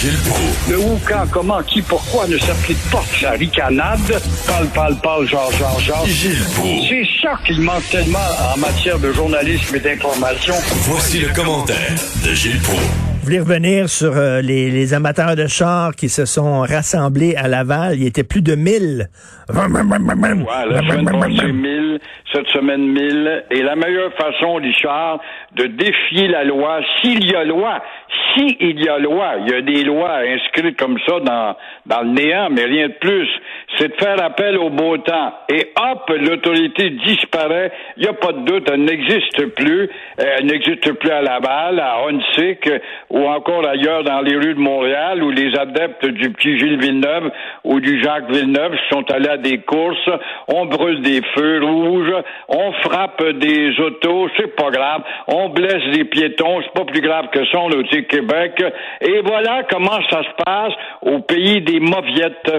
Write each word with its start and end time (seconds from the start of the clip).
Gilles 0.00 0.16
Proulx. 0.16 0.70
Le 0.70 0.78
où, 0.78 0.98
quand, 1.06 1.26
comment, 1.30 1.62
qui, 1.62 1.82
pourquoi 1.82 2.26
ne 2.26 2.38
s'applique 2.38 2.82
pas 2.90 3.04
sa 3.20 3.32
ricanade? 3.32 4.00
Parle, 4.46 4.66
parle, 4.68 4.96
parle, 4.96 5.28
genre, 5.28 5.52
genre, 5.52 5.78
genre. 5.78 6.06
Gilles 6.06 6.42
Proulx. 6.54 6.88
C'est 6.88 7.06
ça 7.20 7.38
qu'il 7.44 7.60
manque 7.60 7.86
tellement 7.90 8.18
en 8.54 8.56
matière 8.56 8.98
de 8.98 9.12
journalisme 9.12 9.76
et 9.76 9.80
d'information. 9.80 10.54
Voici 10.88 11.18
le 11.18 11.28
commentaire 11.34 11.94
de 12.24 12.32
Gilles 12.32 12.62
Proulx. 12.62 13.09
Voulez 13.22 13.40
revenir 13.40 13.88
sur 13.90 14.16
euh, 14.16 14.40
les, 14.40 14.94
amateurs 14.94 15.36
de 15.36 15.46
chars 15.46 15.94
qui 15.94 16.08
se 16.08 16.24
sont 16.24 16.60
rassemblés 16.62 17.34
à 17.36 17.48
Laval. 17.48 17.96
Il 17.96 18.04
y 18.04 18.06
était 18.06 18.24
plus 18.24 18.40
de 18.40 18.54
1000. 18.54 19.08
Ouais, 19.50 20.66
la 20.70 20.80
semaine 20.80 21.20
passée, 21.20 21.52
1000, 21.52 22.00
cette 22.32 22.48
semaine, 22.48 22.86
1000. 22.86 23.44
Et 23.50 23.62
la 23.62 23.76
meilleure 23.76 24.12
façon, 24.14 24.54
Richard, 24.54 25.20
de 25.54 25.66
défier 25.66 26.28
la 26.28 26.44
loi, 26.44 26.80
s'il 27.00 27.24
y 27.28 27.34
a 27.34 27.44
loi, 27.44 27.82
s'il 28.32 28.80
y 28.80 28.88
a 28.88 28.98
loi, 28.98 29.34
il 29.40 29.52
y 29.52 29.54
a 29.54 29.62
des 29.62 29.84
lois 29.84 30.18
inscrites 30.18 30.78
comme 30.78 30.98
ça 31.06 31.20
dans, 31.20 31.56
dans 31.86 32.02
le 32.02 32.12
néant, 32.12 32.48
mais 32.50 32.64
rien 32.64 32.88
de 32.88 32.94
plus, 33.00 33.28
c'est 33.76 33.88
de 33.88 33.94
faire 33.94 34.22
appel 34.22 34.56
au 34.56 34.70
beau 34.70 34.96
temps. 34.98 35.34
Et 35.48 35.72
hop, 35.76 36.10
l'autorité 36.10 36.90
disparaît, 36.90 37.72
il 37.96 38.04
n'y 38.04 38.08
a 38.08 38.12
pas 38.12 38.32
de 38.32 38.44
doute, 38.44 38.68
elle 38.72 38.84
n'existe 38.84 39.46
plus. 39.56 39.90
Elle 40.16 40.46
n'existe 40.46 40.92
plus 40.92 41.10
à 41.10 41.22
Laval, 41.22 41.80
à 41.80 41.96
Hunsick, 42.06 42.70
ou 43.10 43.26
encore 43.26 43.66
ailleurs 43.66 44.04
dans 44.04 44.20
les 44.20 44.36
rues 44.36 44.54
de 44.54 44.60
Montréal, 44.60 45.22
où 45.22 45.30
les 45.30 45.56
adeptes 45.58 46.06
du 46.06 46.30
petit 46.32 46.58
Gilles 46.58 46.80
Villeneuve 46.80 47.30
ou 47.64 47.80
du 47.80 48.02
Jacques 48.02 48.30
Villeneuve 48.30 48.74
sont 48.90 49.04
allés 49.10 49.28
à 49.28 49.36
des 49.36 49.58
courses, 49.58 50.10
on 50.48 50.66
brûle 50.66 51.02
des 51.02 51.20
feux 51.34 51.64
rouges, 51.64 52.14
on 52.48 52.72
frappe 52.72 53.22
des 53.22 53.78
autos, 53.80 54.28
c'est 54.36 54.54
pas 54.54 54.70
grave, 54.70 55.02
on 55.26 55.48
blesse 55.48 55.82
des 55.92 56.04
piétons, 56.04 56.60
c'est 56.62 56.72
pas 56.72 56.84
plus 56.84 57.00
grave 57.00 57.26
que 57.32 57.44
ça, 57.46 57.58
on 57.58 57.70
est 57.70 57.76
au 57.76 58.02
Québec. 58.02 58.62
Et 59.00 59.20
voilà 59.20 59.64
comment 59.70 59.98
ça 60.08 60.22
se 60.22 60.44
passe 60.44 60.72
au 61.02 61.18
pays 61.20 61.60
des 61.62 61.80
mauviettes. 61.80 62.52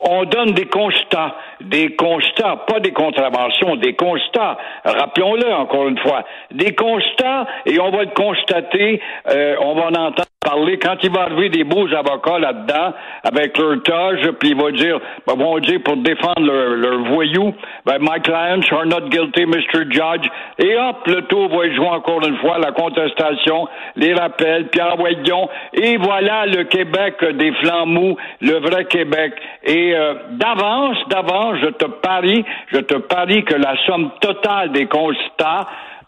On 0.00 0.24
donne 0.24 0.52
des 0.52 0.66
constats, 0.66 1.36
des 1.60 1.94
constats, 1.94 2.64
pas 2.66 2.80
des 2.80 2.92
contraventions, 2.92 3.76
des 3.76 3.94
constats. 3.94 4.58
Rappelons-le 4.84 5.52
encore 5.54 5.88
une 5.88 5.98
fois, 5.98 6.24
des 6.50 6.74
constats 6.74 7.46
et 7.64 7.80
on 7.80 7.90
va 7.90 8.02
le 8.02 8.10
constater, 8.14 9.00
euh, 9.30 9.56
on 9.60 9.74
va 9.74 9.90
entendre 9.96 10.28
parler 10.44 10.78
quand 10.78 10.96
il 11.02 11.10
va 11.10 11.22
arriver 11.22 11.48
des 11.48 11.64
beaux 11.64 11.92
avocats 11.92 12.38
là-dedans 12.38 12.92
avec 13.24 13.56
leur 13.58 13.82
toge, 13.82 14.30
puis 14.38 14.50
il 14.50 14.56
va 14.56 14.70
dire, 14.70 15.00
ben, 15.26 15.34
vont 15.34 15.58
dire 15.58 15.80
pour 15.82 15.96
défendre 15.96 16.42
leur, 16.42 16.70
leur 16.70 16.98
voyou, 17.04 17.54
ben, 17.86 17.98
my 18.00 18.20
clients 18.22 18.60
are 18.70 18.86
not 18.86 19.08
guilty, 19.08 19.46
Mr. 19.46 19.90
Judge. 19.90 20.28
Et 20.58 20.76
hop, 20.76 21.06
le 21.06 21.22
tour 21.22 21.48
va 21.48 21.74
jouer 21.74 21.88
encore 21.88 22.24
une 22.26 22.36
fois, 22.38 22.58
la 22.58 22.72
contestation, 22.72 23.66
les 23.96 24.14
rappels, 24.14 24.68
Pierre 24.68 25.00
Wagnon, 25.00 25.48
et 25.72 25.96
voilà 25.96 26.46
le 26.46 26.64
Québec 26.64 27.24
des 27.34 27.52
flancs 27.62 27.86
mous, 27.86 28.16
le 28.40 28.58
vrai 28.60 28.84
Québec. 28.84 29.34
Et 29.64 29.94
euh, 29.96 30.14
d'avance, 30.32 30.98
d'avance, 31.08 31.56
je 31.62 31.68
te 31.68 31.86
parie, 31.86 32.44
je 32.68 32.78
te 32.78 32.94
parie 32.94 33.44
que 33.44 33.54
la 33.54 33.74
somme 33.86 34.10
totale 34.20 34.72
des 34.72 34.86
constats 34.86 35.66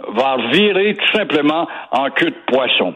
va 0.09 0.37
virer 0.53 0.95
tout 0.95 1.17
simplement 1.17 1.67
en 1.91 2.11
queue 2.11 2.31
de 2.31 2.37
poisson. 2.47 2.95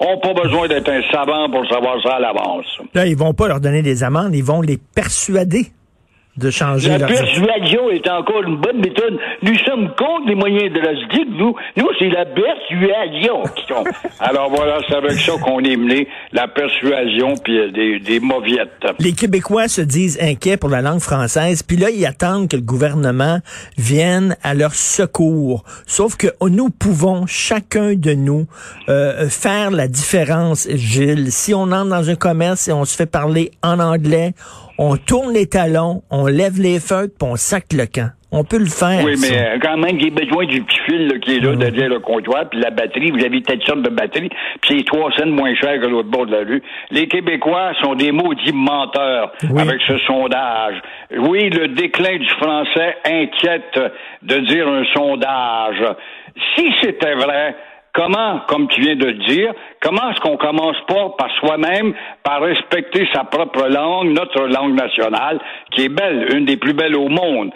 On 0.00 0.14
n'a 0.14 0.16
pas 0.16 0.34
besoin 0.34 0.68
d'être 0.68 0.88
un 0.88 1.02
savant 1.10 1.50
pour 1.50 1.66
savoir 1.68 2.02
ça 2.02 2.16
à 2.16 2.20
l'avance. 2.20 2.66
Là, 2.94 3.06
ils 3.06 3.16
vont 3.16 3.34
pas 3.34 3.48
leur 3.48 3.60
donner 3.60 3.82
des 3.82 4.02
amendes, 4.02 4.34
ils 4.34 4.44
vont 4.44 4.60
les 4.60 4.78
persuader 4.78 5.66
de 6.38 6.50
changer 6.50 6.90
La 6.90 6.98
leur... 6.98 7.08
persuasion 7.08 7.90
est 7.90 8.08
encore 8.08 8.42
une 8.42 8.56
bonne 8.56 8.78
méthode. 8.78 9.18
Nous 9.42 9.56
sommes 9.58 9.88
contre 9.96 10.28
les 10.28 10.34
moyens 10.34 10.72
de 10.72 10.80
la 10.80 10.92
SDIC, 10.92 11.28
nous. 11.36 11.54
Nous, 11.76 11.88
c'est 11.98 12.08
la 12.08 12.24
persuasion 12.24 13.42
qui 13.54 13.66
sont. 13.66 13.84
Alors 14.20 14.50
voilà, 14.50 14.78
c'est 14.88 14.96
avec 14.96 15.12
ça 15.12 15.32
qu'on 15.42 15.60
est 15.60 15.76
mené, 15.76 16.08
la 16.32 16.48
persuasion 16.48 17.34
puis 17.42 17.58
euh, 17.58 17.70
des, 17.70 17.98
des 17.98 18.20
mauviettes. 18.20 18.86
Les 18.98 19.12
Québécois 19.12 19.68
se 19.68 19.80
disent 19.80 20.18
inquiets 20.20 20.56
pour 20.56 20.70
la 20.70 20.82
langue 20.82 21.00
française, 21.00 21.62
puis 21.62 21.76
là, 21.76 21.90
ils 21.90 22.06
attendent 22.06 22.48
que 22.48 22.56
le 22.56 22.62
gouvernement 22.62 23.38
vienne 23.76 24.36
à 24.42 24.54
leur 24.54 24.74
secours. 24.74 25.64
Sauf 25.86 26.16
que 26.16 26.28
nous 26.48 26.70
pouvons, 26.70 27.26
chacun 27.26 27.94
de 27.94 28.14
nous, 28.14 28.46
euh, 28.88 29.28
faire 29.28 29.70
la 29.70 29.88
différence, 29.88 30.68
Gilles. 30.70 31.32
Si 31.32 31.54
on 31.54 31.72
entre 31.72 31.88
dans 31.88 32.10
un 32.10 32.16
commerce 32.16 32.68
et 32.68 32.72
on 32.72 32.84
se 32.84 32.96
fait 32.96 33.06
parler 33.06 33.50
en 33.62 33.78
anglais, 33.80 34.34
on 34.78 34.96
tourne 34.96 35.32
les 35.34 35.46
talons, 35.46 36.02
on 36.10 36.26
lève 36.26 36.58
les 36.60 36.78
feutres, 36.80 37.14
puis 37.18 37.28
on 37.28 37.36
sac 37.36 37.64
le 37.72 37.86
camp. 37.86 38.10
On 38.30 38.44
peut 38.44 38.58
le 38.58 38.66
faire. 38.66 39.02
Oui, 39.04 39.14
mais 39.22 39.38
euh, 39.38 39.58
quand 39.62 39.78
même, 39.78 39.98
j'ai 39.98 40.10
besoin 40.10 40.44
du 40.44 40.62
petit 40.62 40.78
fil 40.86 41.06
là, 41.08 41.18
qui 41.18 41.36
est 41.36 41.40
là 41.40 41.56
derrière 41.56 41.88
le 41.88 41.98
comptoir, 41.98 42.46
puis 42.50 42.60
la 42.60 42.68
batterie, 42.68 43.10
vous 43.10 43.24
avez 43.24 43.40
telle 43.40 43.62
sorte 43.62 43.80
de 43.80 43.88
batterie, 43.88 44.28
puis 44.60 44.76
c'est 44.78 44.84
trois 44.84 45.10
cents 45.12 45.24
moins 45.26 45.54
cher 45.54 45.80
que 45.80 45.86
l'autre 45.86 46.10
bord 46.10 46.26
de 46.26 46.32
la 46.32 46.40
rue. 46.44 46.62
Les 46.90 47.08
Québécois 47.08 47.72
sont 47.82 47.94
des 47.94 48.12
maudits 48.12 48.52
menteurs 48.52 49.32
Oui. 49.50 49.62
avec 49.62 49.80
ce 49.80 49.96
sondage. 50.06 50.74
Oui, 51.16 51.48
le 51.48 51.68
déclin 51.68 52.18
du 52.18 52.28
français 52.38 52.96
inquiète 53.06 53.80
de 54.22 54.36
dire 54.40 54.68
un 54.68 54.84
sondage. 54.94 55.82
Si 56.54 56.66
c'était 56.82 57.14
vrai, 57.14 57.56
Comment, 57.98 58.42
comme 58.46 58.68
tu 58.68 58.80
viens 58.80 58.94
de 58.94 59.06
le 59.06 59.14
dire, 59.14 59.52
comment 59.82 60.12
est-ce 60.12 60.20
qu'on 60.20 60.36
commence 60.36 60.76
pas 60.86 61.08
par 61.18 61.28
soi-même, 61.40 61.92
par 62.22 62.40
respecter 62.40 63.08
sa 63.12 63.24
propre 63.24 63.66
langue, 63.66 64.16
notre 64.16 64.46
langue 64.46 64.78
nationale, 64.78 65.40
qui 65.72 65.86
est 65.86 65.88
belle, 65.88 66.28
une 66.32 66.44
des 66.44 66.56
plus 66.56 66.74
belles 66.74 66.94
au 66.94 67.08
monde. 67.08 67.50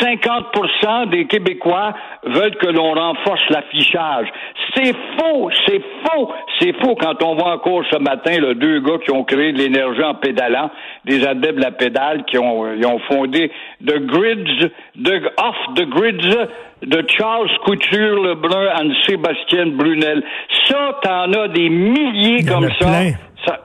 50% 0.00 1.08
des 1.10 1.26
Québécois 1.26 1.94
veulent 2.22 2.54
que 2.58 2.68
l'on 2.68 2.92
renforce 2.92 3.40
l'affichage. 3.50 4.28
C'est 4.76 4.94
faux, 5.18 5.50
c'est 5.66 5.82
faux, 6.04 6.32
c'est 6.60 6.72
faux 6.80 6.94
quand 6.94 7.20
on 7.24 7.34
voit 7.34 7.54
encore 7.54 7.82
ce 7.90 7.98
matin 7.98 8.38
le 8.38 8.54
deux 8.54 8.78
gars 8.78 8.98
qui 9.04 9.10
ont 9.10 9.24
créé 9.24 9.50
de 9.52 9.58
l'énergie 9.58 10.04
en 10.04 10.14
pédalant, 10.14 10.70
des 11.06 11.26
adeptes 11.26 11.58
de 11.58 11.64
la 11.64 11.72
pédale 11.72 12.24
qui 12.26 12.38
ont, 12.38 12.72
ils 12.72 12.86
ont 12.86 13.00
fondé 13.10 13.50
The 13.84 13.98
Grids, 13.98 14.68
the 15.02 15.24
Off 15.38 15.56
the 15.74 15.86
Grids, 15.86 16.36
de 16.82 17.04
Charles 17.08 17.50
Couture 17.64 18.22
Lebrun 18.22 18.68
and 18.80 18.90
Sébastien 19.06 19.66
Brunel. 19.68 20.22
Ça, 20.66 20.98
t'en 21.02 21.32
as 21.32 21.48
des 21.48 21.68
milliers 21.68 22.38
Il 22.40 22.46
y 22.46 22.50
en 22.50 22.54
comme 22.54 22.64
a 22.64 22.74
ça. 22.74 22.86
plein. 22.86 23.12
Ça, 23.46 23.60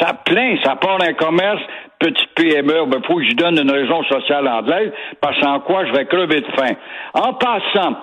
ça 0.00 0.14
plein, 0.24 0.56
ça 0.62 0.76
part 0.76 0.98
d'un 0.98 1.12
commerce, 1.14 1.60
petite 1.98 2.28
PME, 2.34 2.86
ben, 2.86 3.02
faut 3.06 3.16
que 3.16 3.24
je 3.24 3.34
donne 3.34 3.58
une 3.58 3.70
raison 3.70 4.02
sociale 4.04 4.46
anglaise, 4.48 4.92
parce 5.20 5.38
qu'en 5.40 5.60
quoi 5.60 5.84
je 5.86 5.92
vais 5.92 6.04
crever 6.06 6.40
de 6.40 6.46
faim. 6.56 6.74
En 7.14 7.32
passant, 7.34 7.96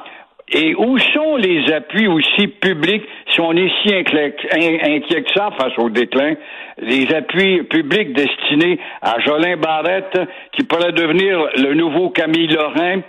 et 0.49 0.75
où 0.75 0.97
sont 0.99 1.37
les 1.37 1.71
appuis 1.73 2.07
aussi 2.07 2.47
publics, 2.47 3.03
si 3.31 3.41
on 3.41 3.53
est 3.53 3.69
si 3.81 3.93
inquiet, 3.95 4.35
in- 4.53 4.93
inquiet 4.95 5.23
que 5.23 5.31
ça 5.35 5.49
face 5.57 5.73
au 5.77 5.89
déclin, 5.89 6.33
les 6.79 7.11
appuis 7.13 7.63
publics 7.63 8.13
destinés 8.13 8.79
à 9.01 9.19
Jolin 9.21 9.57
Barrette, 9.57 10.19
qui 10.51 10.63
pourrait 10.63 10.91
devenir 10.91 11.39
le 11.57 11.73
nouveau 11.73 12.09
Camille 12.11 12.47
Lorrain, 12.47 12.99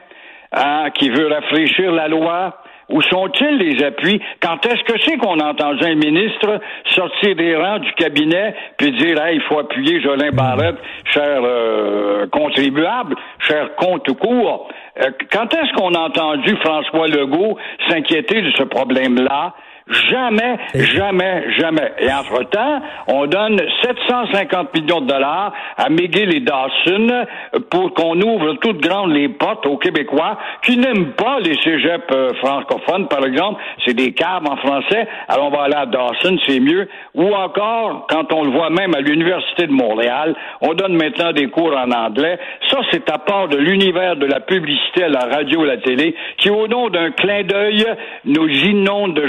hein, 0.52 0.90
qui 0.94 1.10
veut 1.10 1.26
rafraîchir 1.26 1.92
la 1.92 2.08
loi. 2.08 2.58
Où 2.88 3.02
sont-ils 3.02 3.58
les 3.58 3.82
appuis? 3.82 4.20
Quand 4.40 4.64
est-ce 4.64 4.84
que 4.84 5.00
c'est 5.00 5.16
qu'on 5.16 5.40
a 5.40 5.50
entendu 5.50 5.84
un 5.84 5.96
ministre 5.96 6.60
sortir 6.90 7.34
des 7.34 7.56
rangs 7.56 7.80
du 7.80 7.92
cabinet 7.94 8.54
puis 8.78 8.92
dire 8.92 9.20
hey, 9.24 9.36
il 9.36 9.42
faut 9.42 9.58
appuyer 9.58 10.00
Jolin 10.00 10.30
Barrette, 10.30 10.76
cher 11.12 11.40
euh, 11.42 12.28
contribuable, 12.28 13.16
cher 13.40 13.74
compte 13.74 14.08
court? 14.20 14.68
Euh, 15.02 15.10
quand 15.32 15.52
est-ce 15.52 15.72
qu'on 15.74 15.94
a 15.94 15.98
entendu 15.98 16.54
François 16.64 17.08
Legault 17.08 17.58
s'inquiéter 17.88 18.42
de 18.42 18.52
ce 18.52 18.62
problème-là? 18.62 19.54
Jamais, 19.88 20.56
jamais, 20.74 21.44
jamais. 21.58 21.92
Et 22.00 22.12
entre-temps, 22.12 22.80
on 23.06 23.26
donne 23.26 23.60
750 23.84 24.74
millions 24.74 25.00
de 25.00 25.06
dollars 25.06 25.52
à 25.76 25.88
McGill 25.88 26.34
et 26.34 26.40
Dawson 26.40 27.24
pour 27.70 27.94
qu'on 27.94 28.20
ouvre 28.20 28.54
toutes 28.54 28.80
grandes 28.80 29.12
les 29.12 29.28
portes 29.28 29.64
aux 29.64 29.76
Québécois 29.76 30.38
qui 30.62 30.76
n'aiment 30.76 31.12
pas 31.12 31.38
les 31.38 31.54
cégeps 31.62 32.04
euh, 32.12 32.34
francophones, 32.42 33.06
par 33.06 33.24
exemple. 33.24 33.62
C'est 33.84 33.94
des 33.94 34.12
caves 34.12 34.44
en 34.44 34.56
français. 34.56 35.06
Alors 35.28 35.46
on 35.46 35.56
va 35.56 35.62
aller 35.62 35.76
à 35.76 35.86
Dawson, 35.86 36.36
c'est 36.48 36.58
mieux. 36.58 36.88
Ou 37.14 37.32
encore, 37.32 38.08
quand 38.10 38.32
on 38.32 38.42
le 38.42 38.50
voit 38.50 38.70
même 38.70 38.92
à 38.92 39.00
l'Université 39.00 39.68
de 39.68 39.72
Montréal, 39.72 40.34
on 40.62 40.74
donne 40.74 40.96
maintenant 40.96 41.30
des 41.30 41.46
cours 41.46 41.76
en 41.76 41.92
anglais. 41.92 42.40
Ça, 42.72 42.80
c'est 42.90 43.08
à 43.08 43.18
part 43.18 43.46
de 43.46 43.56
l'univers 43.56 44.16
de 44.16 44.26
la 44.26 44.40
publicité 44.40 45.04
à 45.04 45.08
la 45.08 45.26
radio 45.26 45.64
et 45.64 45.70
à 45.70 45.74
la 45.76 45.80
télé 45.80 46.16
qui, 46.38 46.50
au 46.50 46.66
nom 46.66 46.88
d'un 46.90 47.12
clin 47.12 47.44
d'œil, 47.44 47.86
nous 48.24 48.48
inonde 48.48 49.14
de 49.14 49.28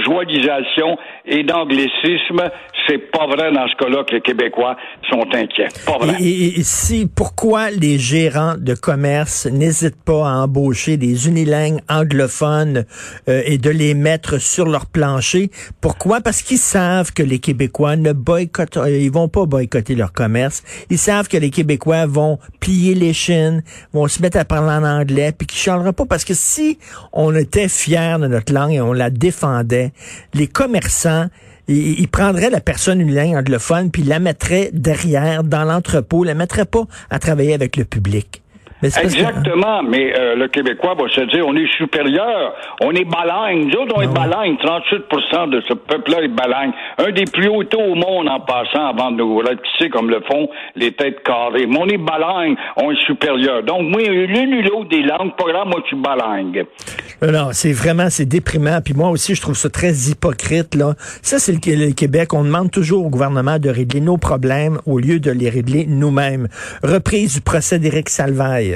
et 1.26 1.44
d'anglicisme. 1.44 2.42
C'est 2.88 3.12
pas 3.12 3.28
vrai 3.28 3.52
dans 3.52 3.68
ce 3.68 3.76
cas-là 3.84 4.04
que 4.06 4.16
les 4.16 4.22
Québécois 4.22 4.78
sont 5.10 5.26
inquiets. 5.34 5.68
Pas 5.86 5.98
vrai. 5.98 6.16
Et, 6.22 6.64
si, 6.64 7.06
pourquoi 7.14 7.70
les 7.70 8.00
gérants 8.00 8.56
de 8.58 8.74
commerce 8.76 9.46
n'hésitent 9.46 10.04
pas 10.04 10.30
à 10.30 10.36
embaucher 10.36 10.96
des 10.96 11.28
unilingues 11.28 11.80
anglophones 11.90 12.86
euh, 13.28 13.42
et 13.46 13.58
de 13.58 13.70
les 13.70 13.94
mettre 13.94 14.38
sur 14.38 14.66
leur 14.66 14.86
plancher? 14.86 15.50
Pourquoi? 15.82 16.22
Parce 16.22 16.42
qu'ils 16.42 16.58
savent 16.58 17.12
que 17.12 17.24
les 17.24 17.40
Québécois 17.40 17.98
ne 17.98 18.14
boycottent, 18.14 18.78
euh, 18.78 18.90
ils 18.90 19.12
vont 19.12 19.28
pas 19.28 19.46
boycotter 19.46 19.96
leur 19.96 20.14
commerce. 20.14 20.64
Ils 20.90 20.98
savent 20.98 21.28
que 21.28 21.38
les 21.38 21.50
Québécois 21.50 22.06
vont 22.06 22.40
plier 22.62 22.96
les 22.96 23.14
chines, 23.14 23.64
vont 23.92 24.08
se 24.08 24.22
mettre 24.22 24.38
à 24.38 24.46
parler 24.46 24.72
en 24.72 24.84
anglais, 24.84 25.34
puis 25.38 25.46
qu'ils 25.46 25.60
changeraient 25.60 25.94
pas. 25.94 26.06
Parce 26.06 26.24
que 26.24 26.34
si 26.34 26.80
on 27.12 27.36
était 27.36 27.68
fiers 27.68 28.18
de 28.20 28.28
notre 28.28 28.54
langue 28.54 28.72
et 28.72 28.82
on 28.82 28.94
la 28.94 29.10
défendait, 29.10 29.92
les 30.38 30.48
commerçants 30.48 31.28
il, 31.68 32.08
prendrait 32.08 32.50
la 32.50 32.62
personne 32.62 33.02
unilingue 33.02 33.36
anglophone, 33.36 33.92
puis 33.92 34.04
la 34.04 34.20
mettrait 34.20 34.70
derrière, 34.74 35.44
dans 35.44 35.66
l'entrepôt, 35.66 36.24
la 36.24 36.34
mettrait 36.34 36.66
pas 36.66 36.86
à 37.10 37.20
travailler 37.20 37.54
avec 37.54 37.76
le 37.76 37.84
public. 37.84 38.42
Exactement, 38.84 39.82
mais 39.82 40.14
euh, 40.16 40.36
le 40.36 40.48
Québécois 40.50 40.94
va 40.94 41.10
se 41.10 41.22
dire 41.22 41.46
on 41.48 41.56
est 41.56 41.72
supérieur, 41.78 42.54
on 42.82 42.92
est 42.92 43.06
balagne. 43.06 43.68
Nous 43.68 43.76
autres, 43.76 43.94
on 43.96 44.02
est 44.02 44.10
ah 44.16 44.28
balagne. 44.28 44.56
38% 44.56 45.50
de 45.50 45.62
ce 45.68 45.74
peuple-là 45.74 46.22
est 46.22 46.28
balagne. 46.28 46.72
Un 47.00 47.12
des 47.12 47.26
plus 47.26 47.48
hauts 47.48 47.64
taux 47.64 47.82
au 47.82 47.96
monde 47.96 48.30
en 48.30 48.40
passant 48.42 48.86
avant 48.88 49.12
de 49.12 49.18
nous 49.18 49.38
ratisser 49.40 49.90
comme 49.90 50.12
le 50.12 50.22
font 50.22 50.50
les 50.76 50.92
têtes 50.92 51.24
carrées. 51.24 51.66
Mais 51.66 51.78
on 51.80 51.88
est 51.88 51.98
balagne, 51.98 52.56
on 52.76 52.92
est 52.92 53.06
supérieur. 53.06 53.64
Donc, 53.64 53.82
moi, 53.90 54.02
l'une 54.04 54.54
ou 54.54 54.62
l'autre 54.62 54.90
des 54.90 55.02
langues, 55.02 55.36
pas 55.36 55.52
grave, 55.52 55.68
moi, 55.68 55.82
tu 55.90 55.96
balangue. 55.96 56.66
Euh, 57.24 57.32
non, 57.32 57.50
c'est 57.54 57.74
vraiment, 57.74 58.12
c'est 58.12 58.26
déprimant. 58.26 58.80
Puis 58.84 58.94
moi 58.94 59.10
aussi, 59.10 59.34
je 59.34 59.42
trouve 59.42 59.58
ça 59.58 59.70
très 59.70 59.92
hypocrite, 59.92 60.76
là. 60.76 60.94
Ça, 61.24 61.40
c'est 61.40 61.54
le, 61.54 61.94
Québec. 61.94 62.34
On 62.34 62.44
demande 62.44 62.70
toujours 62.70 63.06
au 63.06 63.10
gouvernement 63.10 63.58
de 63.58 63.70
régler 63.70 64.02
nos 64.02 64.18
problèmes 64.18 64.80
au 64.86 65.00
lieu 65.00 65.20
de 65.20 65.32
les 65.32 65.50
régler 65.50 65.86
nous-mêmes. 65.88 66.48
Reprise 66.84 67.34
du 67.34 67.42
procès 67.42 67.80
d'Éric 67.80 68.10
Salvaille 68.10 68.67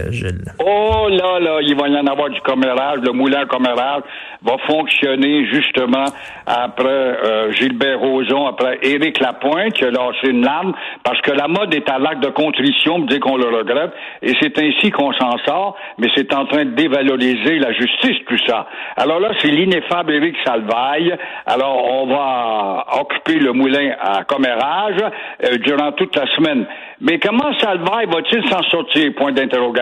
Oh 0.59 1.07
là 1.09 1.39
là, 1.39 1.59
il 1.61 1.75
va 1.75 1.87
y 1.87 1.97
en 1.97 2.07
avoir 2.07 2.29
du 2.29 2.41
commérage, 2.41 2.99
le 3.05 3.11
moulin 3.11 3.45
commérage 3.45 4.03
va 4.43 4.57
fonctionner 4.67 5.45
justement 5.51 6.05
après 6.45 6.89
euh, 6.89 7.51
Gilbert 7.51 7.99
Rozon, 7.99 8.47
après 8.47 8.79
Éric 8.81 9.19
Lapointe 9.19 9.73
qui 9.73 9.85
a 9.85 9.91
lâché 9.91 10.29
une 10.29 10.43
lame 10.43 10.73
parce 11.03 11.21
que 11.21 11.31
la 11.31 11.47
mode 11.47 11.73
est 11.73 11.89
à 11.89 11.99
l'acte 11.99 12.23
de 12.23 12.29
contrition, 12.29 12.99
dès 12.99 13.19
qu'on 13.19 13.37
le 13.37 13.47
regrette, 13.47 13.91
et 14.21 14.33
c'est 14.41 14.57
ainsi 14.57 14.91
qu'on 14.91 15.13
s'en 15.13 15.37
sort, 15.45 15.75
mais 15.97 16.07
c'est 16.15 16.33
en 16.33 16.45
train 16.45 16.65
de 16.65 16.71
dévaloriser 16.71 17.59
la 17.59 17.71
justice, 17.73 18.17
tout 18.27 18.37
ça. 18.47 18.67
Alors 18.97 19.19
là, 19.19 19.31
c'est 19.39 19.49
l'ineffable 19.49 20.13
Éric 20.13 20.35
Salvaille. 20.45 21.15
Alors, 21.45 21.83
on 21.85 22.07
va 22.07 22.85
occuper 22.99 23.39
le 23.39 23.53
moulin 23.53 23.93
à 23.99 24.23
commérage 24.23 25.01
euh, 25.43 25.57
durant 25.57 25.91
toute 25.93 26.15
la 26.15 26.25
semaine. 26.35 26.65
Mais 26.99 27.17
comment 27.17 27.51
Salvaille 27.59 28.05
va-t-il 28.05 28.47
s'en 28.49 28.61
sortir? 28.63 29.11
Point 29.15 29.31
d'interrogation. 29.31 29.80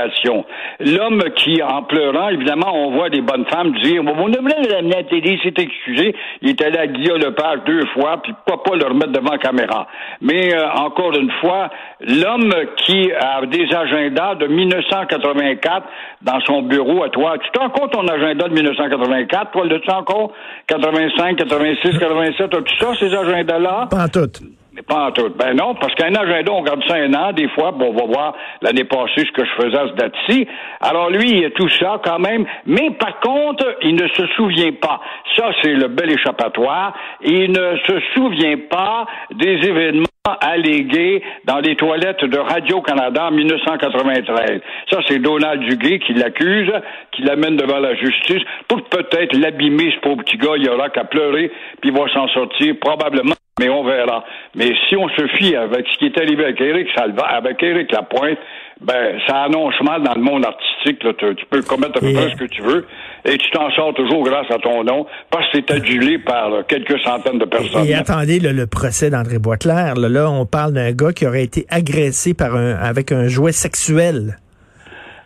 L'homme 0.80 1.24
qui, 1.36 1.62
en 1.62 1.84
pleurant, 1.84 2.30
évidemment, 2.30 2.72
on 2.74 2.92
voit 2.92 3.10
des 3.10 3.22
bonnes 3.22 3.46
femmes 3.46 3.74
dire, 3.82 4.04
vous 4.04 4.30
devrait 4.30 4.62
l'amener 4.70 4.96
à 4.96 5.02
la 5.02 5.04
télé, 5.04 5.40
s'est 5.44 5.54
excusé. 5.58 6.16
Il 6.42 6.50
est 6.50 6.62
allé 6.62 6.78
à 6.78 6.88
Guillaume 6.88 7.20
Lepage 7.20 7.60
deux 7.66 7.86
fois, 7.94 8.22
puis 8.22 8.34
pourquoi 8.46 8.64
pas 8.64 8.78
le 8.78 8.86
remettre 8.86 9.12
devant 9.12 9.32
la 9.32 9.38
caméra. 9.38 9.88
Mais, 10.22 10.54
euh, 10.54 10.70
encore 10.72 11.16
une 11.16 11.32
fois, 11.42 11.70
l'homme 12.02 12.54
qui 12.78 13.12
a 13.12 13.46
des 13.46 13.68
agendas 13.74 14.36
de 14.36 14.48
1984 14.48 15.88
dans 16.22 16.40
son 16.42 16.62
bureau 16.62 17.04
à 17.04 17.10
toi, 17.10 17.38
tu 17.40 17.50
te 17.52 17.60
rends 17.60 17.70
compte 17.70 17.92
ton 17.92 18.08
agenda 18.08 18.48
de 18.48 18.54
1984, 18.54 19.52
toi, 19.52 19.66
le 19.66 19.80
tu 19.80 19.92
encore? 19.92 20.32
85, 20.68 21.38
86, 21.38 21.98
87, 21.98 22.54
as-tu 22.54 22.78
ça, 22.78 22.94
ces 23.00 23.14
agendas-là? 23.14 23.88
Pas 23.90 24.08
tout. 24.08 24.59
Pas 24.90 25.12
tout. 25.12 25.30
Ben 25.38 25.54
non, 25.54 25.76
parce 25.76 25.94
qu'un 25.94 26.16
agenda, 26.16 26.52
on 26.52 26.64
garde 26.64 26.84
ça 26.88 26.96
un 26.96 27.14
an, 27.14 27.32
des 27.32 27.48
fois, 27.50 27.72
bon, 27.72 27.90
on 27.90 27.94
va 27.94 28.06
voir 28.06 28.34
l'année 28.64 28.86
passée 28.86 29.24
ce 29.24 29.32
que 29.32 29.46
je 29.46 29.52
faisais 29.62 29.78
à 29.78 29.88
ce 29.88 29.94
date-ci. 29.94 30.48
Alors 30.82 31.12
lui, 31.12 31.30
il 31.30 31.46
a 31.46 31.52
tout 31.52 31.70
ça 31.70 32.02
quand 32.04 32.18
même, 32.18 32.44
mais 32.66 32.90
par 33.00 33.20
contre, 33.20 33.78
il 33.84 33.94
ne 33.94 34.08
se 34.08 34.26
souvient 34.36 34.72
pas. 34.82 35.00
Ça, 35.38 35.52
c'est 35.62 35.74
le 35.74 35.90
bel 35.90 36.10
échappatoire. 36.10 36.94
Il 37.22 37.52
ne 37.52 37.78
se 37.88 38.00
souvient 38.16 38.58
pas 38.68 39.06
des 39.30 39.60
événements 39.68 40.06
allégués 40.42 41.22
dans 41.46 41.60
les 41.60 41.76
toilettes 41.76 42.26
de 42.26 42.40
Radio-Canada 42.40 43.28
en 43.28 43.32
1993. 43.32 44.62
Ça, 44.92 45.00
c'est 45.08 45.20
Donald 45.20 45.62
Duguay 45.62 46.00
qui 46.00 46.14
l'accuse, 46.14 46.72
qui 47.12 47.22
l'amène 47.22 47.58
devant 47.58 47.80
la 47.80 47.94
justice 47.94 48.42
pour 48.68 48.82
peut-être 48.86 49.38
l'abîmer, 49.38 49.92
ce 49.96 50.00
pauvre 50.00 50.24
petit 50.24 50.38
gars, 50.38 50.58
il 50.58 50.68
aura 50.68 50.90
qu'à 50.90 51.04
pleurer, 51.04 51.52
puis 51.80 51.92
il 51.92 51.94
va 51.94 52.12
s'en 52.12 52.28
sortir 52.30 52.76
probablement 52.82 53.36
mais 53.60 53.70
on 53.70 53.84
verra. 53.84 54.24
Mais 54.56 54.74
si 54.88 54.96
on 54.96 55.10
se 55.10 55.28
fie 55.38 55.56
avec 55.56 55.86
ce 55.94 55.98
qui 56.00 56.06
est 56.06 56.18
arrivé 56.18 56.46
avec 56.46 56.62
Éric 56.62 56.88
Salva, 56.96 57.24
avec 57.24 57.62
Éric 57.62 57.92
Lapointe, 57.92 58.40
ben, 58.82 59.20
ça 59.28 59.44
annonce 59.44 59.76
mal 59.82 60.02
dans 60.04 60.16
le 60.16 60.22
monde 60.22 60.46
artistique. 60.46 61.04
Là. 61.04 61.12
Tu, 61.18 61.46
peux 61.50 61.62
commettre 61.62 61.98
à 61.98 62.00
peu 62.00 62.14
près 62.14 62.30
ce 62.30 62.36
que 62.38 62.46
tu 62.46 62.62
veux 62.62 62.88
et 63.26 63.38
tu 63.38 63.52
t'en 63.52 63.70
sors 63.72 63.94
toujours 63.94 64.24
grâce 64.24 64.50
à 64.50 64.58
ton 64.60 64.84
nom 64.86 65.06
parce 65.30 65.46
que 65.52 65.58
c'est 65.58 65.72
adulé 65.72 66.18
par 66.18 66.66
quelques 66.68 66.98
centaines 67.02 67.40
de 67.40 67.46
personnes. 67.46 67.86
Et, 67.86 67.94
attendez 67.94 68.40
le, 68.40 68.66
procès 68.66 69.10
d'André 69.10 69.40
Boisclair. 69.40 69.96
Là, 69.96 70.08
là, 70.08 70.32
on 70.32 70.46
parle 70.46 70.74
d'un 70.74 70.92
gars 70.94 71.12
qui 71.12 71.28
aurait 71.28 71.44
été 71.44 71.66
agressé 71.70 72.34
par 72.34 72.56
un, 72.56 72.76
avec 72.76 73.12
un 73.12 73.28
jouet 73.28 73.52
sexuel. 73.52 74.38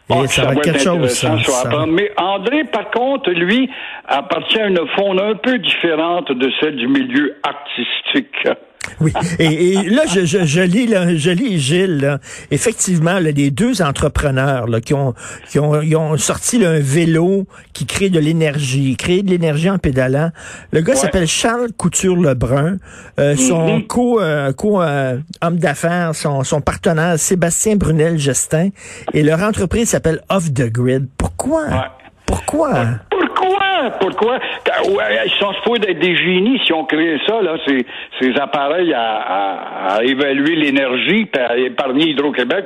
Et 0.09 0.27
ça, 0.27 0.45
va 0.45 0.53
être 0.53 0.61
quelque 0.61 0.79
chose, 0.79 1.09
ça, 1.11 1.37
Mais 1.87 2.11
André, 2.17 2.65
par 2.65 2.91
contre, 2.91 3.31
lui, 3.31 3.69
appartient 4.05 4.59
à 4.59 4.67
une 4.67 4.85
faune 4.97 5.19
un 5.19 5.35
peu 5.35 5.57
différente 5.59 6.31
de 6.31 6.51
celle 6.59 6.75
du 6.75 6.87
milieu 6.87 7.35
artistique. 7.43 8.02
Oui, 8.99 9.13
et, 9.39 9.89
là, 9.89 10.03
je, 10.07 10.25
je, 10.25 10.45
je, 10.45 10.61
lis, 10.61 10.87
là, 10.87 11.15
je 11.15 11.31
lis 11.31 11.59
Gilles, 11.59 11.97
là. 11.97 12.19
effectivement, 12.51 13.19
là, 13.19 13.31
les 13.31 13.51
deux 13.51 13.81
entrepreneurs 13.81 14.67
là, 14.67 14.81
qui, 14.81 14.93
ont, 14.93 15.13
qui, 15.49 15.59
ont, 15.59 15.81
ils 15.81 15.95
ont 15.95 16.17
sorti 16.17 16.63
un 16.65 16.79
vélo 16.79 17.45
qui 17.73 17.85
crée 17.85 18.09
de 18.09 18.19
l'énergie, 18.19 18.95
crée 18.95 19.21
de 19.21 19.29
l'énergie 19.29 19.69
en 19.69 19.77
pédalant. 19.77 20.29
Le 20.71 20.81
gars 20.81 20.95
s'appelle 20.95 21.27
Charles 21.27 21.71
Couture-Lebrun. 21.75 22.77
Euh, 23.19 23.35
son 23.35 23.79
mm-hmm. 23.79 23.87
co, 23.87 24.21
euh, 24.21 24.53
co 24.53 24.81
euh, 24.81 25.17
homme 25.41 25.57
d'affaires, 25.57 26.13
son, 26.13 26.43
son 26.43 26.61
partenaire, 26.61 27.17
Sébastien 27.17 27.75
Brunel-Gestin, 27.75 28.69
et 29.13 29.23
leur 29.23 29.41
entreprise 29.41 29.89
s'appelle 29.89 30.21
Off 30.29 30.53
the 30.53 30.69
Grid. 30.71 31.07
Pourquoi? 31.17 31.63
Pourquoi? 32.25 32.85
Pourquoi? 33.99 34.39
Ils 34.65 35.31
sont 35.39 35.53
supposés 35.53 35.89
être 35.89 35.99
des 35.99 36.15
génies 36.15 36.59
si 36.65 36.73
on 36.73 36.85
crée 36.85 37.19
ça, 37.27 37.41
là, 37.41 37.57
ces, 37.65 37.85
ces 38.19 38.35
appareils 38.39 38.93
à, 38.93 39.99
évaluer 40.03 40.55
l'énergie 40.55 41.27
et 41.33 41.39
à 41.39 41.57
épargner 41.57 42.09
Hydro-Québec. 42.09 42.65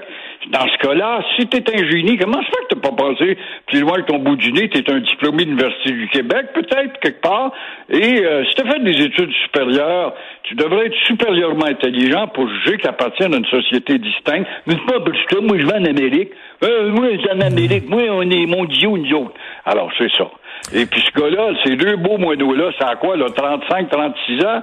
Dans 0.51 0.65
ce 0.65 0.77
cas-là, 0.87 1.21
si 1.35 1.47
tu 1.47 1.57
es 1.57 1.63
un 1.73 1.89
génie, 1.89 2.17
comment 2.17 2.41
ça 2.41 2.47
fait 2.47 2.67
que 2.69 2.75
tu 2.75 2.79
pas 2.79 2.91
pensé 2.91 3.37
plus 3.65 3.81
loin 3.81 3.95
que 3.95 4.11
ton 4.11 4.19
bout 4.19 4.37
du 4.37 4.53
nez? 4.53 4.69
Tu 4.69 4.77
es 4.77 4.91
un 4.91 4.99
diplômé 4.99 5.43
de 5.43 5.49
l'Université 5.49 5.91
du 5.91 6.07
Québec, 6.07 6.47
peut-être, 6.53 6.99
quelque 7.01 7.21
part. 7.21 7.51
Et 7.89 8.23
euh, 8.23 8.45
si 8.45 8.55
tu 8.55 8.61
as 8.61 8.71
fait 8.71 8.79
des 8.79 9.01
études 9.01 9.31
supérieures, 9.43 10.13
tu 10.43 10.55
devrais 10.55 10.85
être 10.85 10.95
supérieurement 11.05 11.65
intelligent 11.65 12.27
pour 12.27 12.47
juger 12.47 12.77
que 12.77 12.83
tu 12.83 12.87
appartiens 12.87 13.33
à 13.33 13.37
une 13.37 13.45
société 13.45 13.97
distincte. 13.97 14.47
Mais 14.67 14.75
pas 14.87 14.99
moi, 15.41 15.57
je 15.57 15.65
vais 15.65 15.73
en 15.73 15.85
Amérique. 15.85 16.31
Euh, 16.63 16.91
moi, 16.91 17.07
je 17.11 17.35
en 17.35 17.41
Amérique. 17.41 17.89
Moi, 17.89 18.03
on 18.09 18.21
est 18.21 18.45
mondiaux, 18.45 18.97
nous 18.97 19.13
autres. 19.17 19.33
Alors, 19.65 19.91
c'est 19.97 20.11
ça. 20.17 20.29
Et 20.73 20.85
puis 20.85 21.01
ce 21.01 21.19
gars-là, 21.19 21.53
ces 21.63 21.75
deux 21.75 21.95
beaux 21.95 22.17
moineaux-là, 22.17 22.71
ça 22.79 22.89
a 22.89 22.95
quoi, 22.95 23.15
là, 23.15 23.27
35, 23.35 23.89
36 23.89 24.45
ans? 24.45 24.61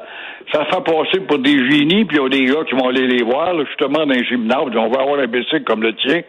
Ça 0.53 0.65
fait 0.67 0.85
passer 0.85 1.21
pour 1.27 1.39
des 1.39 1.71
génies, 1.71 2.05
puis 2.05 2.19
il 2.19 2.23
y 2.23 2.25
a 2.25 2.29
des 2.29 2.45
gars 2.45 2.65
qui 2.69 2.75
vont 2.75 2.89
aller 2.89 3.07
les 3.07 3.23
voir, 3.23 3.55
justement, 3.67 4.05
dans 4.05 4.13
les 4.13 4.25
gymnase, 4.25 4.67
on 4.77 4.89
va 4.89 5.01
avoir 5.01 5.19
un 5.19 5.27
bicycle 5.27 5.65
comme 5.65 5.83
le 5.83 5.95
tien. 5.95 6.21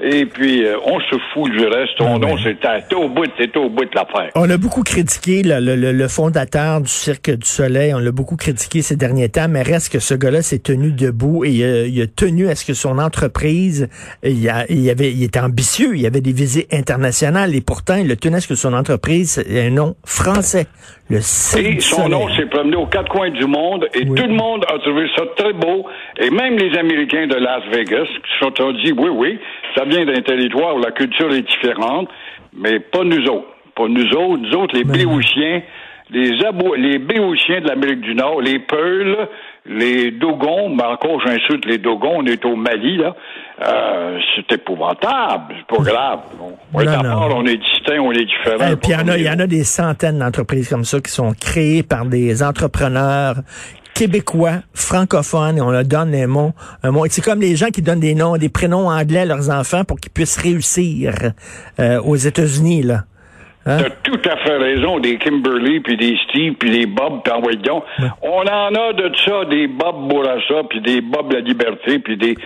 Et 0.00 0.26
puis, 0.26 0.64
euh, 0.64 0.76
on 0.84 0.98
se 0.98 1.16
fout 1.32 1.50
du 1.52 1.64
reste. 1.66 2.00
Nom, 2.00 2.36
c'est 2.42 2.94
au 2.94 3.08
bout, 3.08 3.26
c'est 3.38 3.56
au 3.56 3.68
bout 3.68 3.84
de 3.84 3.94
l'affaire. 3.94 4.30
On 4.34 4.50
a 4.50 4.56
beaucoup 4.56 4.82
critiqué 4.82 5.42
le, 5.44 5.60
le, 5.60 5.92
le, 5.92 6.08
fondateur 6.08 6.80
du 6.80 6.88
Cirque 6.88 7.30
du 7.30 7.46
Soleil. 7.46 7.94
On 7.94 8.00
l'a 8.00 8.10
beaucoup 8.10 8.36
critiqué 8.36 8.82
ces 8.82 8.96
derniers 8.96 9.28
temps, 9.28 9.46
mais 9.48 9.62
reste 9.62 9.92
que 9.92 10.00
ce 10.00 10.14
gars-là 10.14 10.42
s'est 10.42 10.58
tenu 10.58 10.90
debout 10.90 11.44
et 11.44 11.50
il 11.50 12.02
a, 12.02 12.06
tenu 12.08 12.48
à 12.48 12.56
ce 12.56 12.64
que 12.64 12.74
son 12.74 12.98
entreprise, 12.98 13.88
il, 14.24 14.48
a, 14.48 14.64
il, 14.68 14.90
avait, 14.90 15.12
il 15.12 15.22
était 15.22 15.40
ambitieux, 15.40 15.96
il 15.96 16.04
avait 16.06 16.20
des 16.20 16.32
visées 16.32 16.66
internationales 16.72 17.54
et 17.54 17.60
pourtant, 17.60 17.96
il 17.96 18.10
a 18.10 18.16
tenu 18.16 18.36
à 18.36 18.40
ce 18.40 18.48
que 18.48 18.56
son 18.56 18.72
entreprise 18.72 19.44
ait 19.48 19.68
un 19.68 19.70
nom 19.70 19.94
français. 20.04 20.66
Le 21.08 21.20
Cirque 21.20 21.64
et 21.66 21.80
son 21.80 22.08
nom 22.08 22.28
s'est 22.34 22.46
promené 22.46 22.76
aux 22.76 22.86
quatre 22.86 23.10
coins 23.10 23.30
du 23.30 23.46
monde 23.46 23.86
et 23.94 24.06
tout 24.06 24.14
le 24.14 24.34
monde 24.34 24.64
a 24.68 24.78
trouvé 24.78 25.06
ça 25.14 25.22
très 25.36 25.52
beau. 25.52 25.86
Et 26.18 26.30
même 26.30 26.56
les 26.56 26.76
Américains 26.78 27.26
de 27.26 27.36
Las 27.36 27.62
Vegas 27.70 28.06
qui 28.06 28.32
se 28.32 28.46
sont 28.46 28.72
dit, 28.72 28.92
oui, 28.92 29.10
oui, 29.10 29.38
ça 29.74 29.84
vient 29.84 30.04
d'un 30.04 30.22
territoire 30.22 30.76
où 30.76 30.80
la 30.80 30.92
culture 30.92 31.32
est 31.32 31.42
différente, 31.42 32.08
mais 32.56 32.80
pas 32.80 33.04
nous 33.04 33.24
autres. 33.26 33.48
Pas 33.74 33.88
nous 33.88 34.08
autres. 34.12 34.42
Nous 34.42 34.56
autres, 34.56 34.76
les 34.76 34.84
Béotiens, 34.84 35.62
les, 36.10 36.44
Abo 36.44 36.74
les 36.74 36.98
Béotiens 36.98 37.60
de 37.60 37.68
l'Amérique 37.68 38.00
du 38.00 38.14
Nord, 38.14 38.40
les 38.40 38.60
Peuls, 38.60 39.28
les 39.66 40.10
Dogons, 40.12 40.68
mais 40.68 40.84
encore 40.84 41.20
j'insulte 41.26 41.64
les 41.66 41.78
Dogons, 41.78 42.18
on 42.18 42.26
est 42.26 42.44
au 42.44 42.54
Mali, 42.54 42.98
là. 42.98 43.16
Euh, 43.66 44.18
c'est 44.34 44.56
épouvantable, 44.56 45.54
c'est 45.58 45.76
pas 45.76 45.82
grave. 45.82 46.20
On, 46.72 46.80
est 46.80 46.88
on 47.06 47.46
est 47.46 47.56
distinct, 47.56 48.00
on 48.00 48.12
est 48.12 48.24
différent. 48.24 48.72
Et 48.72 48.76
puis 48.76 48.92
il 48.92 49.20
y, 49.20 49.24
y, 49.24 49.30
en 49.30 49.38
a 49.38 49.46
des 49.46 49.64
centaines 49.64 50.18
d'entreprises 50.18 50.68
comme 50.68 50.84
ça 50.84 51.00
qui 51.00 51.10
sont 51.10 51.32
créées 51.40 51.82
par 51.82 52.04
des 52.04 52.42
entrepreneurs 52.42 53.36
québécois, 53.94 54.62
francophones, 54.74 55.58
et 55.58 55.60
on 55.60 55.70
leur 55.70 55.84
donne 55.84 56.14
un 56.14 56.26
mot. 56.26 56.52
Un 56.82 56.90
mot. 56.90 57.06
C'est 57.08 57.24
comme 57.24 57.40
les 57.40 57.56
gens 57.56 57.68
qui 57.68 57.82
donnent 57.82 58.00
des 58.00 58.14
noms, 58.14 58.36
des 58.36 58.48
prénoms 58.48 58.88
anglais 58.88 59.20
à 59.20 59.24
leurs 59.24 59.50
enfants 59.50 59.84
pour 59.84 59.98
qu'ils 59.98 60.12
puissent 60.12 60.38
réussir 60.38 61.14
euh, 61.78 62.00
aux 62.02 62.16
États-Unis, 62.16 62.82
là. 62.82 63.04
Hein? 63.66 63.78
T'as 63.78 63.90
tout 64.02 64.20
à 64.28 64.36
fait 64.36 64.56
raison, 64.58 64.98
des 64.98 65.16
Kimberly, 65.16 65.80
puis 65.80 65.96
des 65.96 66.18
Steve, 66.28 66.54
puis 66.54 66.70
des 66.70 66.86
Bob, 66.86 67.22
puis 67.24 67.32
en 67.32 67.40
On 68.20 68.42
en 68.42 68.74
a 68.74 68.92
de 68.92 69.10
ça, 69.24 69.46
des 69.46 69.66
Bob 69.68 70.08
Bourassa, 70.08 70.64
puis 70.68 70.82
des 70.82 71.00
Bob 71.00 71.32
La 71.32 71.40
Liberté, 71.40 71.98
puis 71.98 72.18
des 72.18 72.36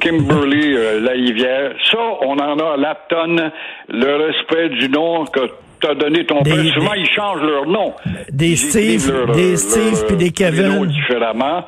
Kimberly 0.00 0.74
euh, 0.76 1.00
La 1.00 1.12
Rivière. 1.12 1.74
Ça, 1.92 1.98
on 2.22 2.36
en 2.38 2.58
a 2.58 2.72
à 2.72 2.76
la 2.76 2.94
tonne. 3.08 3.52
Le 3.88 4.16
respect 4.16 4.70
du 4.70 4.88
nom 4.88 5.24
que 5.26 5.48
t'as 5.84 5.94
donné 5.94 6.24
ton 6.26 6.40
Des- 6.42 6.70
Souvent, 6.72 6.94
ils 6.94 7.08
changent 7.14 7.42
leur 7.42 7.66
nom. 7.66 7.94
Des 8.32 8.50
Ils 8.52 8.58
Steve, 8.58 9.10
leur- 9.12 9.34
des 9.34 9.56
Steve 9.56 10.04
puis 10.06 10.16
des 10.16 10.30
Kevin. 10.30 10.86
différemment. 10.86 11.64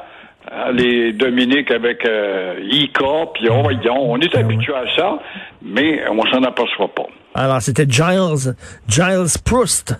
Hein, 0.51 0.71
Les 0.73 1.13
Dominique 1.13 1.71
avec 1.73 2.07
euh, 2.07 2.55
IK, 2.71 2.99
puis 3.35 3.49
oh, 3.51 3.63
voyons, 3.65 4.13
on 4.13 4.19
est 4.21 4.31
Ah 4.35 4.39
habitué 4.39 4.73
à 4.75 4.85
ça, 4.97 5.19
mais 5.61 6.03
on 6.09 6.23
s'en 6.27 6.43
aperçoit 6.45 6.95
pas. 6.95 7.07
Alors, 7.35 7.61
c'était 7.61 7.85
Giles, 7.89 8.55
Giles 8.89 9.39
Proust. 9.45 9.95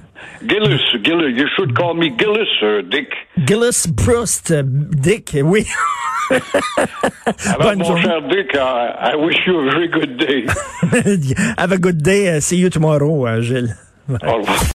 Gillis, 0.49 0.81
Gillis, 1.05 1.33
you 1.37 1.47
should 1.57 1.77
call 1.77 1.95
me 1.95 2.09
Gillis, 2.17 2.49
uh, 2.63 2.83
Dick. 2.89 3.09
Gillis 3.47 3.87
Proust, 3.97 4.53
euh, 4.53 4.63
Dick, 4.65 5.37
oui. 5.43 5.67
Alors, 7.47 7.63
Bonne 7.75 7.79
mon 7.81 7.97
cher 8.01 8.23
Dick, 8.23 8.55
I, 8.55 9.13
I 9.13 9.17
wish 9.17 9.37
you 9.47 9.59
a 9.61 9.65
very 9.71 9.89
good 9.89 10.17
day. 10.17 10.47
Have 11.59 11.73
a 11.73 11.79
good 11.79 12.03
day. 12.03 12.37
Uh, 12.37 12.41
See 12.41 12.57
you 12.57 12.71
tomorrow, 12.71 13.27
uh, 13.27 13.41
Gilles. 13.41 13.75
Au 14.09 14.15
revoir. 14.15 14.57